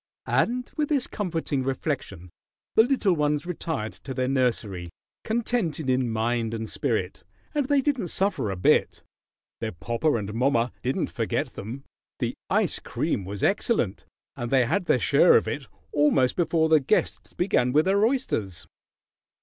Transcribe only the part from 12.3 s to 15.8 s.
ice cream was excellent, and they had their share of it